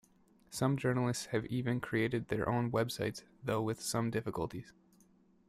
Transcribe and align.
Some 0.49 0.77
journalists 0.77 1.27
have 1.27 1.45
even 1.45 1.79
created 1.79 2.29
their 2.29 2.49
own 2.49 2.71
websites, 2.71 3.21
though 3.43 3.61
with 3.61 3.79
some 3.81 4.09
difficulties. 4.09 4.73